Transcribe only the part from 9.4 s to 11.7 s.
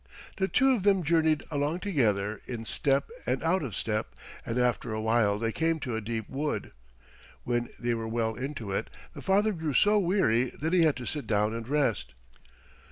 grew so weary that he had to sit down and